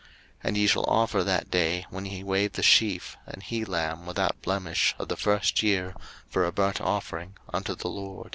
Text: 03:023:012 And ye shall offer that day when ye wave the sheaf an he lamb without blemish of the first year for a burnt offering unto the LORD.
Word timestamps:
03:023:012 0.01 0.09
And 0.47 0.57
ye 0.57 0.65
shall 0.65 0.85
offer 0.85 1.23
that 1.23 1.51
day 1.51 1.85
when 1.91 2.07
ye 2.07 2.23
wave 2.23 2.53
the 2.53 2.63
sheaf 2.63 3.17
an 3.27 3.41
he 3.41 3.63
lamb 3.63 4.07
without 4.07 4.41
blemish 4.41 4.95
of 4.97 5.09
the 5.09 5.15
first 5.15 5.61
year 5.61 5.93
for 6.27 6.43
a 6.43 6.51
burnt 6.51 6.81
offering 6.81 7.37
unto 7.53 7.75
the 7.75 7.87
LORD. 7.87 8.29